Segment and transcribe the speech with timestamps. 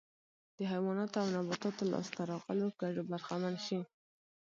[0.57, 3.79] د حیواناتو او نباتاتو لاسته راغلو ګټو برخمن شي